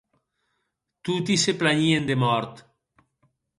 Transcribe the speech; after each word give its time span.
Toti 1.03 1.35
se 1.43 1.51
planhien 1.59 2.03
de 2.09 2.15
mòrt. 2.23 2.53